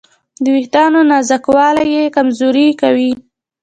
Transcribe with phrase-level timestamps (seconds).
[0.43, 3.11] د وېښتیانو نازکوالی یې کمزوري کوي.